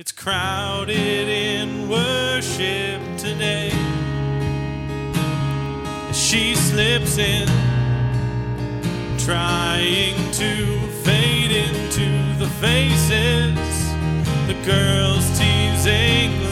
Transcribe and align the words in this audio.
It's 0.00 0.12
crowded 0.12 1.28
in 1.28 1.88
worship 1.88 3.02
today. 3.16 3.72
As 6.08 6.16
She 6.16 6.54
slips 6.54 7.18
in, 7.18 7.48
trying 9.18 10.14
to 10.34 10.78
fade 11.02 11.50
into 11.50 12.38
the 12.38 12.48
faces. 12.60 13.58
The 14.46 14.54
girls 14.64 15.36
teasing 15.36 16.48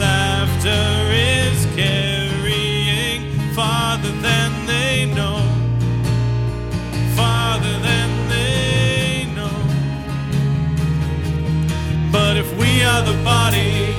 If 12.39 12.55
we 12.55 12.83
are 12.83 13.01
the 13.01 13.17
body, 13.23 13.93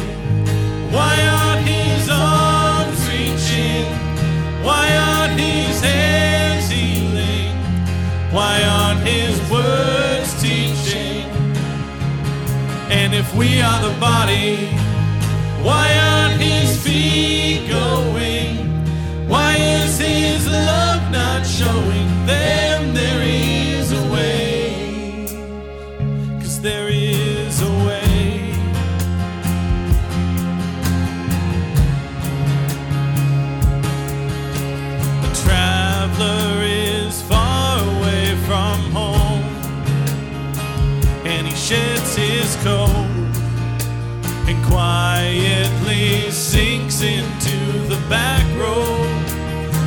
why 0.94 1.14
aren't 1.38 1.66
his 1.66 2.08
arms 2.08 3.00
reaching? 3.10 3.86
Why 4.62 4.86
aren't 4.94 5.40
his 5.40 5.80
hands 5.80 6.70
healing? 6.70 7.50
Why 8.30 8.62
aren't 8.62 9.00
his 9.00 9.34
words 9.50 10.40
teaching? 10.40 11.24
And 12.88 13.12
if 13.12 13.34
we 13.34 13.60
are 13.60 13.82
the 13.82 13.98
body, 13.98 14.68
why 15.66 15.86
aren't 15.98 16.40
his 16.40 16.80
feet 16.80 17.68
going? 17.68 18.54
Why 19.26 19.56
is 19.56 19.98
his 19.98 20.46
love 20.46 21.10
not 21.10 21.44
showing 21.44 22.08
them 22.24 22.94
he 41.48 41.56
sheds 41.56 42.14
his 42.14 42.56
coat 42.56 42.88
and 44.48 44.64
quietly 44.66 46.30
sinks 46.30 47.00
into 47.02 47.58
the 47.88 47.98
back 48.08 48.44
row. 48.58 48.84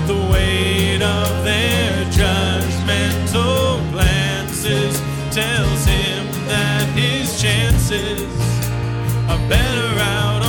The 0.07 0.17
weight 0.31 1.01
of 1.03 1.43
their 1.43 2.05
judgmental 2.05 3.91
glances 3.91 4.99
tells 5.31 5.85
him 5.85 6.25
that 6.47 6.87
his 6.95 7.39
chances 7.39 8.23
are 9.29 9.49
better 9.49 9.99
out 9.99 10.40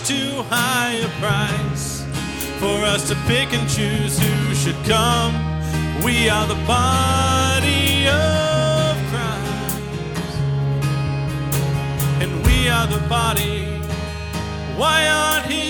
too 0.00 0.42
high 0.50 0.94
a 0.94 1.08
price 1.20 2.04
for 2.58 2.84
us 2.84 3.08
to 3.08 3.14
pick 3.26 3.52
and 3.52 3.68
choose 3.68 4.18
who 4.18 4.54
should 4.54 4.76
come. 4.84 5.34
We 6.04 6.28
are 6.28 6.46
the 6.46 6.60
body 6.66 8.06
of 8.08 8.96
Christ, 9.10 10.38
and 12.22 12.46
we 12.46 12.68
are 12.68 12.86
the 12.86 13.00
body. 13.08 13.64
Why 14.76 15.08
aren't 15.08 15.46
his 15.46 15.67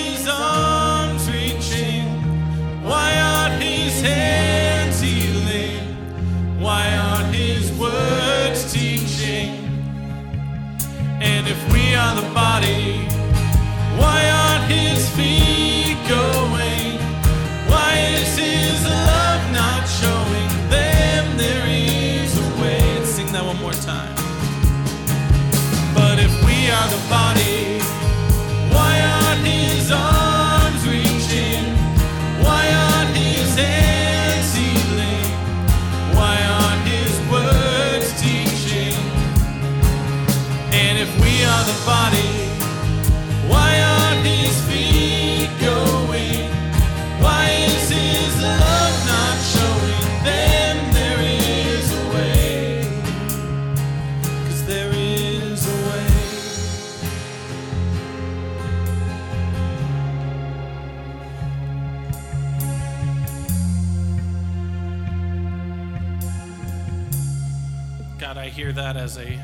God, 68.29 68.37
I 68.37 68.51
hear 68.51 68.73
that 68.73 68.99
as 68.99 69.17
a 69.17 69.41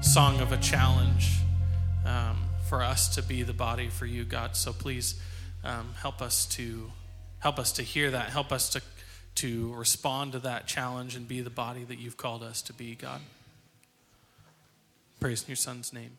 song 0.00 0.38
of 0.40 0.52
a 0.52 0.58
challenge 0.58 1.40
um, 2.06 2.36
for 2.68 2.84
us 2.84 3.16
to 3.16 3.22
be 3.24 3.42
the 3.42 3.52
body 3.52 3.88
for 3.88 4.06
you, 4.06 4.22
God. 4.22 4.54
So 4.54 4.72
please 4.72 5.20
um, 5.64 5.92
help 6.00 6.22
us 6.22 6.46
to 6.50 6.92
help 7.40 7.58
us 7.58 7.72
to 7.72 7.82
hear 7.82 8.12
that. 8.12 8.28
Help 8.28 8.52
us 8.52 8.68
to 8.68 8.82
to 9.34 9.74
respond 9.74 10.30
to 10.34 10.38
that 10.38 10.68
challenge 10.68 11.16
and 11.16 11.26
be 11.26 11.40
the 11.40 11.50
body 11.50 11.82
that 11.82 11.98
you've 11.98 12.16
called 12.16 12.44
us 12.44 12.62
to 12.62 12.72
be, 12.72 12.94
God. 12.94 13.22
Praise 15.18 15.42
in 15.42 15.48
your 15.48 15.56
Son's 15.56 15.92
name. 15.92 16.18